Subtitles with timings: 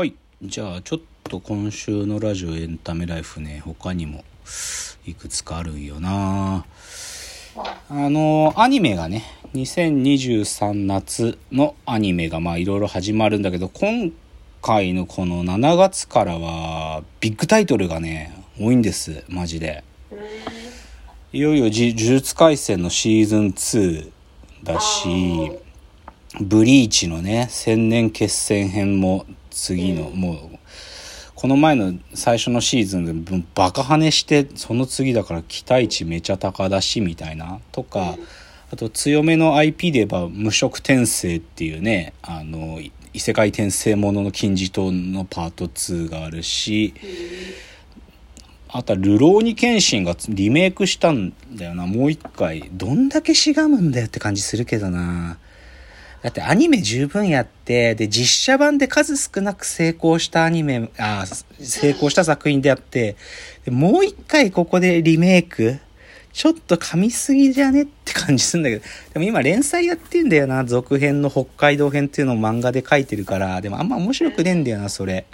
[0.00, 0.14] はい。
[0.42, 4.24] じゃあ、ちょっと今週のラジオエンタメライフね、他にも
[5.04, 6.64] いくつかあるんよな
[7.90, 14.10] あの、アニメがね、2023夏のアニメがまあいろいろ始まるんだけど、今
[14.62, 19.84] 回のこの7月からはビッグタイトルがね、多いんです、マジで。
[21.34, 24.10] いよいよ呪術廻戦のシーズン2
[24.62, 25.52] だし、
[26.40, 30.58] ブリーチのね、千年決戦編も次の、もう、
[31.34, 37.60] この前の最初のシーズンでバカ跳ねして、その次だから期待値めちゃ高だし、みたいな。
[37.72, 38.16] とか、
[38.72, 42.80] あと強めの IP で言えば無色転生っていうね、あの、
[43.12, 46.94] 異世界転生ものの金字塔のパート2があるし、
[48.68, 52.68] あとは、ルローニケンシンがリメイクしたんだよな、もう一回。
[52.72, 55.38] どんだけしがむんだよって感じするけどな。
[56.22, 61.24] だってアニメ十分やって、で、実写版で数少なく成功したアニメ、あ
[61.58, 63.16] 成功した作品であって、
[63.68, 65.78] もう一回ここでリメイク
[66.32, 68.82] ちょっと噛みすぎじゃねって感じするんだけど、
[69.14, 75.26] でも今連載やってんだよな、続編の北海道編っていうのを漫画で書いてるから、でもあんま面白くねえんだよな、それ。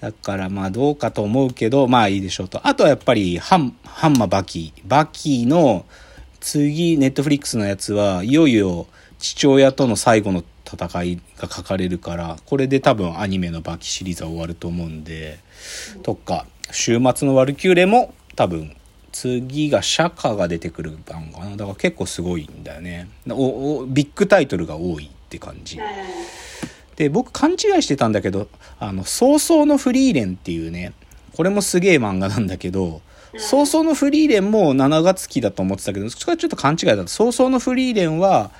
[0.00, 2.66] だからまあどうかと思うけど、まあいいでしょうと。
[2.66, 4.72] あとはやっぱりハン、ハンマバキ。
[4.84, 5.84] バキの
[6.40, 8.86] 次、ネットフリックスのやつはいよいよ
[9.24, 15.38] 父親との最後の戦いが書かれるからこれで多分アニメのバキシリーズは終わると思うんで
[16.02, 18.76] とか週末のワルキューレも多分
[19.12, 21.56] 次が釈迦が出てくる番かな。
[21.56, 23.08] だから結構すごいんだよね。
[23.30, 25.78] おおビッグタイトルが多いって感じ。
[26.96, 28.48] で僕勘違いしてたんだけど
[28.80, 30.92] あの「早々のフリーレン」っていうね
[31.32, 33.02] これもすげえ漫画なんだけど
[33.38, 36.94] 早々のフリーレンも7月期だと思ってたけどそれはちょっと勘違いだ。
[36.94, 38.50] った早々のフリーレンは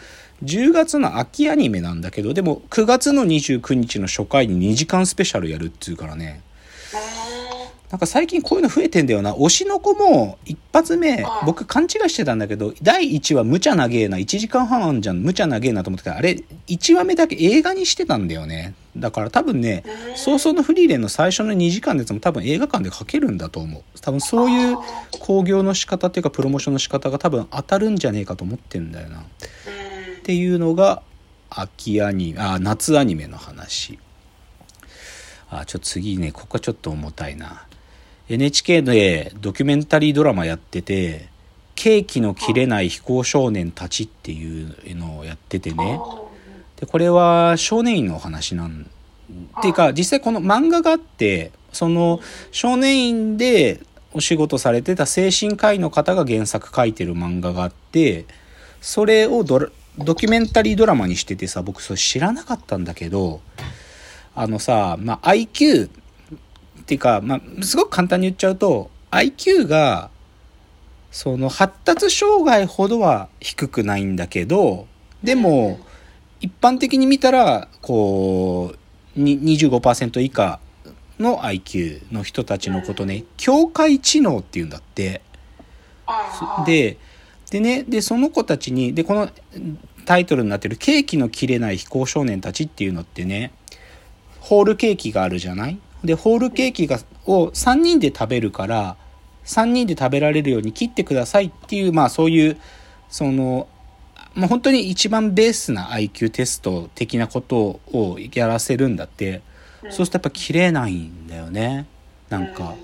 [0.42, 6.42] 10月の秋アニメなんだけど、でも9月の29日の初回に2時間スペシャルやるっていうからね。
[7.90, 9.34] なんか最近こういうの増えてんだよな。
[9.34, 18.74] 推しの子も一発目、僕勘違いしてたんだけど、第1話無茶なげーな、1時間半あんじゃん、無茶なげーなと思ってたあれ、1話目だけ映画にしてたんだよね。
[18.96, 19.84] だから多分ね、
[20.16, 23.82] 早々のフリーレンの最初の2時間のやつも多分映画館で書けるんだと思う。
[24.00, 24.76] 多分そういう
[25.20, 29.22] 興行の仕方っていうかプロモーションの仕方が多分当たるんじゃねえかと思ってんだよな。
[30.24, 31.02] っていうのが
[31.50, 33.98] 秋アニメあ夏アニメの話。
[35.50, 37.66] あちょっと次ねここはちょっと重たいな。
[38.30, 41.28] NHK でドキュメンタリードラマやってて
[41.76, 46.00] 「ケーキの切れない非行少年たち」っていうのをやっててね。
[46.80, 48.88] でこれは少年院のお話なん
[49.58, 52.20] っていうか実際この漫画があってその
[52.50, 53.82] 少年院で
[54.14, 58.24] お仕事されてた精神科医の方が原作書いてる漫画があって
[58.80, 59.68] それをドラ
[59.98, 63.40] ドキュメンタリードラマにしててさ、僕それ知らなかったんだけど、
[64.34, 65.90] あのさ、まあ、IQ っ
[66.86, 70.10] ていうか、まあ、すごく簡単に言っちゃうと、IQ が、
[71.12, 74.88] その発達障害ほどは低くないんだけど、
[75.22, 75.78] でも、
[76.40, 78.74] 一般的に見たら、こ
[79.16, 80.58] う、25%以下
[81.20, 85.22] の IQ の人たちのことね、境界知能っていうんだって。
[86.66, 86.98] で、
[87.50, 89.30] でね、で、その子たちに、で、この
[90.04, 93.52] タイトルになってるケーキの切れない非行少年たちっていうのってね、
[94.40, 95.78] ホールケーキがあるじゃない？
[96.02, 98.96] で、ホールケーキが、を3人で食べるから、
[99.44, 102.58] 3人で食べられるように切ってくださいっていう、まあそういう、
[103.08, 103.68] その、
[104.34, 109.42] まあ本当に一番ベースな IQ テスト的なことをやらせるんだって、
[109.84, 111.86] そうするとやっぱ切れないんだよね。
[112.28, 112.74] なんか、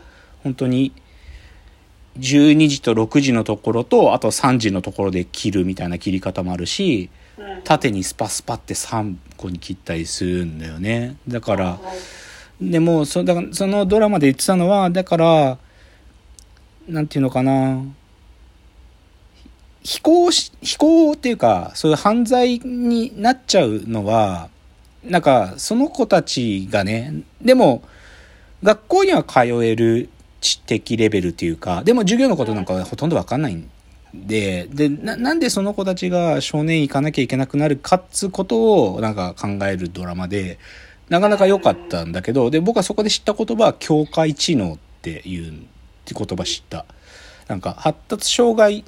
[0.42, 0.92] 本当に、
[2.18, 7.08] 12時と6時のところとあと3時のところで切るみたいな切り方もあるし
[7.64, 11.16] 縦にスパスパって3個に切ったりするんだよね。
[11.28, 11.78] だから
[12.60, 15.58] でもそだからそのドラマで言ってたのはだから
[16.88, 17.82] なんていうのかな。
[19.82, 24.50] 非行非行っていうかそういう犯罪になっちゃうのは
[25.02, 27.82] なんかその子たちがねでも
[28.62, 30.10] 学校には通える
[30.40, 33.70] 知的レベルっていうか、でも授業のことなんかほとんどわかんないん
[34.14, 40.58] で、でな、なんでその子たちが少年行かなきゃいけなくなるかっつうことをなんか考えるドラマで、
[41.08, 45.54] なかなか良かったんだけど、で、僕はそこで知った言葉は境界知能っていう、っ
[46.04, 46.86] て言葉知った。
[47.48, 48.84] なんか発達障害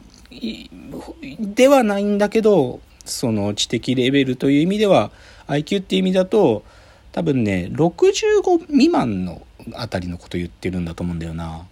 [1.41, 5.11] ではないんだけど、その知的レベルという意味では、
[5.49, 6.65] IQ っていう意味だと、
[7.11, 9.43] 多分ね、65未満の
[9.75, 11.67] あたりのこと言ってるんだと思うんだよな。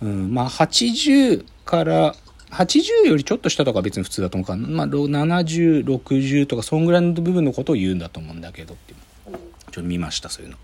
[0.00, 2.14] うん、まあ80から
[2.50, 9.34] 80よりちょっと下とか別に普通だと思うから、まあ、7060とかそんぐらいの部分のことを言うんだと思うんだけどってちょっ
[9.72, 10.56] と見ました、そういうの。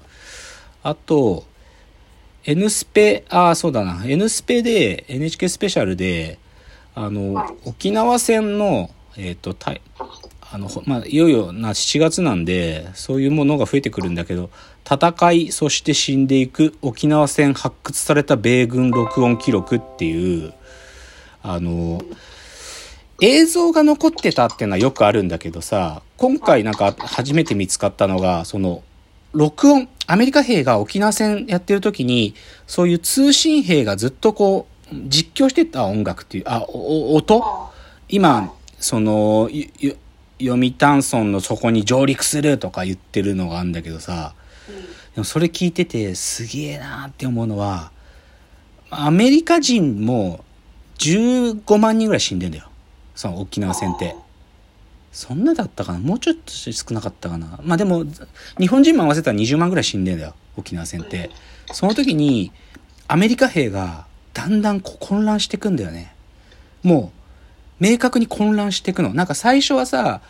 [0.83, 1.45] あと、
[2.45, 4.03] N スペ、ああ、そうだな。
[4.07, 6.39] N スペで、NHK スペシャルで、
[6.95, 9.55] あの、沖縄戦の、えっ、ー、と、
[10.55, 14.51] あの、まあ、いよいよな7月なんで、そういうものが増えてくるんだけど、
[14.89, 20.55] 戦い、そして死んでいく沖縄戦発掘された米軍録音記録っていう、
[21.43, 22.01] あの、
[23.21, 28.85] 映像が残ってたっていうのはよくあるんだけどさ、今回なんか初めて見つかったのが、その、
[29.33, 32.37] 録音、アメリカ兵が沖縄戦やってる時に、
[32.69, 37.43] そういう通信兵がずっとこう、実況してた音楽っていう、あ、音？
[38.09, 39.51] 今、その、
[40.41, 44.35] 読谷村のそこに上陸するとか言ってるのがあるんだけどさ、
[45.15, 47.93] でもそれ聞いててすげえなって思うのは、
[48.91, 50.45] アメリカ人も
[50.99, 52.69] 15万人ぐらい死んでんだよ。
[53.15, 54.17] その沖縄戦って。
[55.13, 56.01] そんなだったかな？
[56.01, 57.61] もうちょっと少なかったかな？
[57.63, 58.05] まあでも、
[58.59, 60.35] 日本人も合わせたら20万ぐらい死んでんだよ。
[60.57, 61.31] 沖縄戦って。
[61.73, 62.51] その時に、
[63.07, 66.13] アメリカ兵がだんだん混乱してくんだよね。
[66.83, 67.24] もう、
[67.81, 69.15] 明確に混乱していくの。
[69.15, 70.21] なんか最初はさ、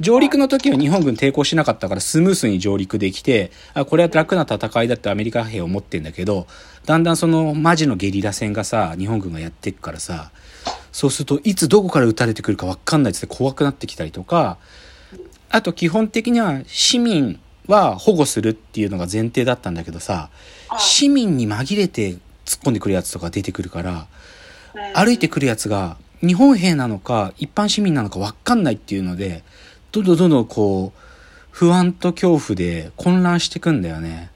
[0.00, 6.46] 上陸の時は日本軍抵抗しなかったからスムースに上陸できて、あ、これは楽な戦いだってアメリカ兵は思ってんだけど、
[6.84, 10.32] だんだんそのマジのゲリラ戦がさ、日本軍がやっていくからさ、
[10.90, 14.58] そうするといつどこから撃たれてくるかわかんないって怖くなってきたりとか、
[15.50, 20.30] あと基本的には市民は保護するっていうのが前提だったんだけどさ、
[20.78, 22.10] 市民に紛れて
[22.44, 24.06] 突っ込んでくるやつとか出てくるから、
[24.94, 29.44] 歩いてくるやつが日本兵なのか一般市民なのか分かんないっていうので
[29.92, 31.00] どんどんどんどんこう
[31.50, 34.30] 不安と恐怖で混乱していくんだよね。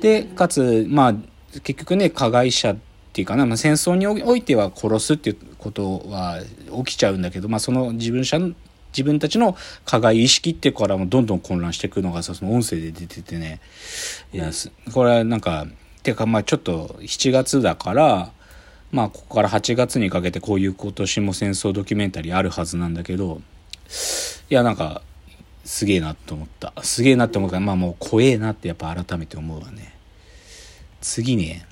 [0.00, 1.14] でかつまあ
[1.62, 2.76] 結局ね加害者っ
[3.12, 6.40] ていうかな、まあ、戦争においては殺すっていうことは
[6.84, 8.52] 起きちゃうんだけど、まあ、その自分者の
[8.92, 13.60] 自分たちの加害意識ってからもどんどん混乱していくのがその音声で出ててね
[14.32, 14.50] いや
[14.92, 15.66] これはなんか
[16.04, 18.30] ていうかまあちょっと7月だから
[18.94, 23.42] まあ、ここから8月にかけてこういう今年も戦争ドキュメンタリーあるはずなんだけど、
[24.50, 25.02] いや、なんか、
[25.64, 26.72] すげえなと思った。
[26.80, 29.96] すげえなって思うから、まあもう怖えなってやっぱ改めて思うわね。
[31.00, 31.66] 次ね、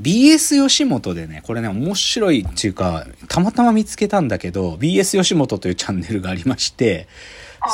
[0.00, 7.06] BS 吉本でね、これね、面白いっていうか、たまたま見つけたんだけど、BS 吉本というチャンネルがありまして、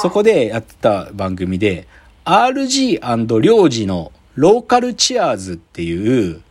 [0.02, 1.86] そこでやってた番組で、
[2.24, 6.42] RG& 領事のローカルチアーズっていう、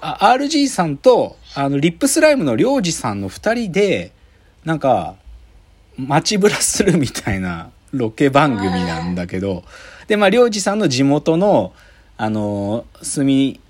[0.00, 4.12] あ RG さんと、あの、リップスライムのりょうじさんの二人で、
[4.64, 5.16] なんか、
[5.96, 9.64] 街ぶらするみたいなロケ番組なんだけど、
[10.08, 11.72] で、まあ、りょうじさんの地元の、
[12.16, 13.60] あの、墨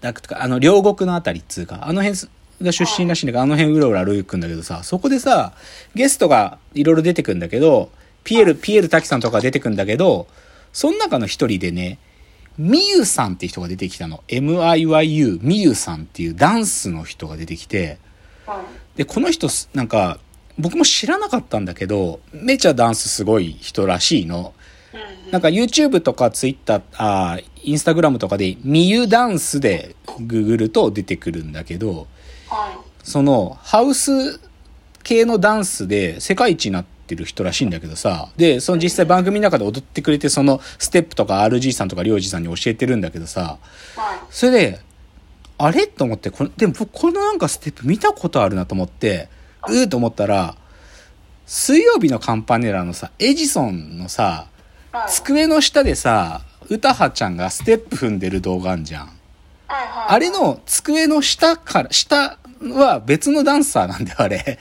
[0.00, 2.20] 田区とか、あの、両国のあたりっつうか、あの辺
[2.62, 5.52] が出身らしいんだけど、あの辺うろうろ歩くんだけどさ、そこでさ、
[5.94, 7.90] ゲストがいろいろ出てくんだけど、
[8.24, 10.26] ピエール、ピエール滝さんとか出てくんだけど、
[10.72, 11.98] その中の一人でね、
[12.58, 14.24] みゆさんって人が出てきたの。
[14.26, 17.98] MIYU、みゆさんっていうダンスの人が出てきて、
[18.96, 20.18] で、この人、なんか、
[20.58, 24.54] 僕も知らなかったんだけど、めちゃダンスすごい人らしいの。
[25.30, 32.08] なんか YouTube とか Twitter、あ、Instagram とかで、みゆダンスでググると出てくるんだけど、
[33.04, 34.40] その、ハウス
[35.04, 43.58] 系のダンスで世界一になって、ってる人らしいんだけどさ、で、その実際番組の中で踊ってくれて、そのステップとか RG さんとかりょうじさんに教えてるんだけどさ、
[44.30, 44.80] それで、
[45.56, 45.86] あれ？
[45.86, 49.28] と思って、これ、でも僕このなんかステップ見たことあるなと思って、
[49.66, 50.54] うーと思ったら、
[51.46, 54.46] 水曜日のカンパネラのさ、エジソンのさ、
[55.08, 59.10] 机の下でさ、歌葉ちゃんがステップ踏んでる動画あんじゃん。
[59.66, 64.58] あれの机の下から、下は別のダンサーなんだよ、あれ。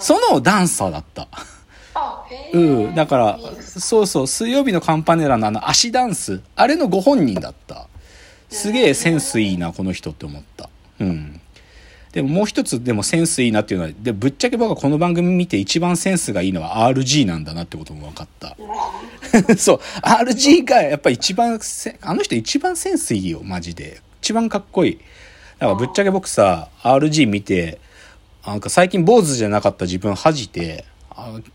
[0.00, 1.28] そのダンサーだった。
[2.52, 2.94] うん。
[2.94, 7.88] だから、そうそう、水曜日のカンパネラのあの足ダンス、あれのご本人だった。
[8.48, 10.68] すげえセンスいいな、この人って思った。
[11.00, 11.40] うん。
[12.12, 18.56] でももう一つでもセンスいいなっていうのは、で、ぶっちゃけ僕はこの番組見て一番センスがいいのは RG なんだなってことも分かった。
[19.56, 21.60] そう、RG がやっぱ一番、
[22.00, 24.00] あの人一番センスいいよ、マジで。
[24.22, 24.98] 一番かっこいい。
[25.58, 27.78] だからぶっちゃけ僕さ、RG 見て、
[28.48, 30.86] なんか最近坊主じゃなかった自分恥じて、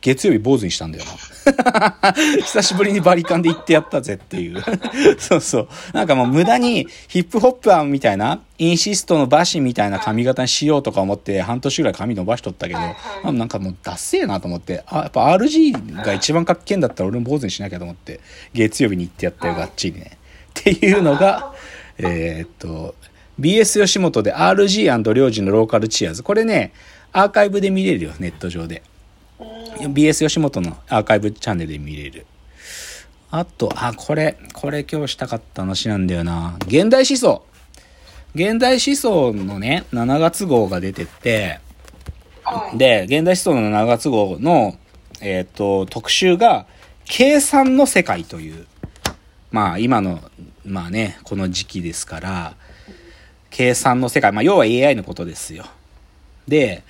[0.01, 2.13] 月曜日坊主にしたんだよな。
[2.43, 4.63] 久しぶりにバリカンで行ってやったぜっていう。
[5.17, 5.67] そうそう。
[5.93, 18.19] なんかもう無駄にヒップホップーみたいな、インシストのバシみたいな髪型にしようとか思って半年ぐらい髪伸ばしとったけど、なんかもうダッセーなと思って、あ、やっぱ RG が一番かっけんだったら俺も坊主にしなきゃと思って、
[18.53, 20.11] 月曜日に行ってやったよ、がっちりね。
[20.59, 21.53] っていうのが、
[21.97, 22.93] えー、っと、
[23.39, 26.23] BS 吉本で RG& 領事のローカルチアーズ。
[26.23, 26.73] これね、
[27.11, 28.83] アーカイブで見れるよ、ネット上で。
[29.79, 32.25] BS 吉本のアーカイブチャンネルで見れる。
[33.31, 36.55] あと、あ、これ、これ今日したかった話なんだよな。
[36.67, 37.43] 現代思想。
[38.35, 41.59] 現代思想のね、7月号が出てて、
[42.75, 44.75] で、現代思想の7月号の、
[45.21, 46.67] えっ、ー、と、特集が、
[47.05, 48.67] 計算の世界という、
[49.51, 50.19] まあ今の、
[50.65, 52.55] まあね、この時期ですから、
[53.53, 55.65] 計算の世界、まあ要は AI のことですよ。
[56.47, 56.83] で、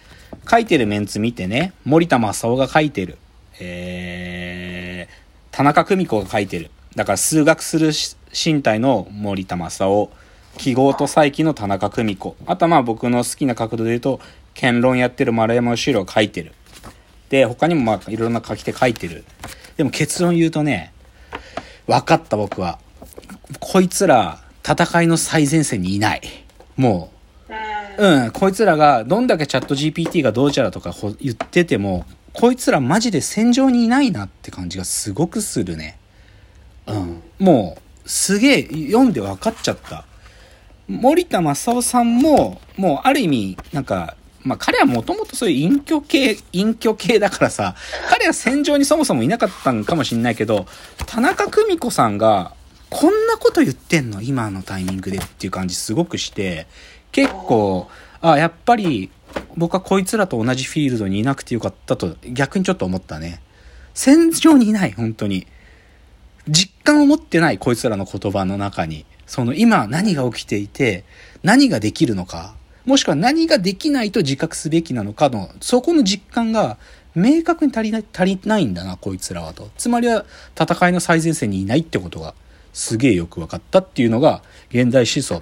[0.50, 3.17] 書いてるメンツ見てね、森田正夫が書いてる。
[3.60, 6.72] えー、田中久美子が書いてる。
[6.96, 7.91] だから数学する
[8.34, 10.10] 身体の森田正夫。
[10.58, 12.38] 記号と再起の田中久美子。
[12.46, 14.22] あとはまあ僕の好きな角度で言うと、
[14.53, 16.53] 剣論やってる丸山義郎が書いてる。
[17.27, 19.25] で、他にもまあいろんな書き手書いてる。
[19.75, 20.93] でも結論言うとね、
[21.88, 22.79] 分かった僕は。
[23.60, 26.42] こいつら戦いの最前線にいない。
[26.77, 27.12] も
[27.50, 27.53] う、
[27.98, 35.98] うん、こいつらがどんだけチャット GPT がどうちゃらとか言ってても、こいつらマジで戦場にいないなって感じがすごくするね。
[36.88, 37.22] うん。
[37.39, 40.06] もう、すげえ読んで分かっちゃった。
[40.88, 47.75] 森田正夫さんも、もうある意味、なんか、まあ彼はもともとそういう隠居系、隠居系だからさ、
[48.10, 50.65] 彼は戦場にそもそもいなかったんかもしんないけど、
[51.06, 52.53] 田中久美子さんが、
[52.93, 54.21] こんなこと言ってんの？
[54.21, 56.67] 今のタイミングでっていう感じすごくして、
[57.12, 57.89] 結構、
[58.21, 59.09] あ、やっぱり、
[59.57, 63.41] 僕はこいつらと同じフィールドにいなくてよかったと逆にちょっと思ったね。
[63.95, 65.47] 戦場にいない、本当に。
[66.47, 69.05] 実感を持ってない、こいつらの言葉の中に。
[69.25, 71.03] その今何が起きていて、
[71.41, 72.53] 何ができるのか、
[72.85, 76.77] もしくは何ができないと自覚すべきなのかの、そこの実感が
[77.15, 79.71] 明確に足りない、足りないんだな、こいつらはと。
[79.77, 80.25] つまりは
[80.59, 82.35] 戦いの最前線にいないってことが
[82.74, 85.42] すげえよく分かったっていうのが現代思想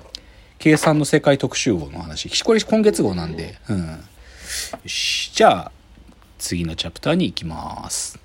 [0.62, 2.44] 計算の世界特集号の話。
[2.44, 3.88] これ今月号なんで、うん。
[3.88, 3.98] よ
[4.86, 5.32] し。
[5.34, 5.72] じゃあ、
[6.38, 8.20] 次のチャプターに行きます。